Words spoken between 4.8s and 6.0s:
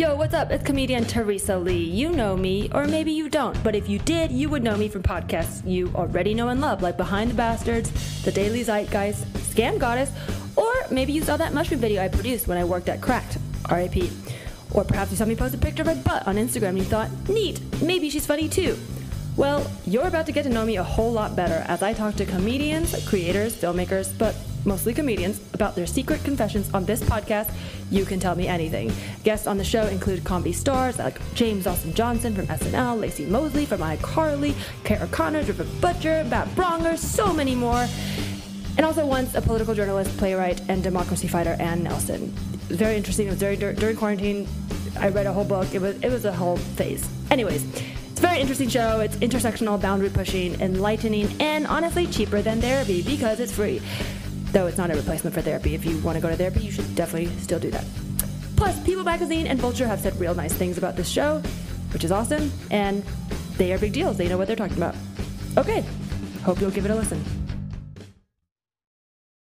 from podcasts you